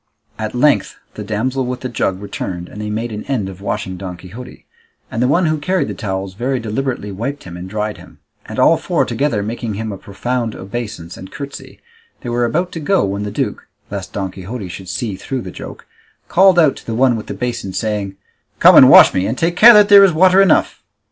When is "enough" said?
20.41-20.81